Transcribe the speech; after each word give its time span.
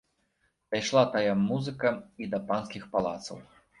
Дайшла 0.75 1.03
тая 1.15 1.35
музыка 1.41 1.93
і 2.25 2.31
да 2.33 2.39
панскіх 2.49 2.89
палацаў. 2.97 3.37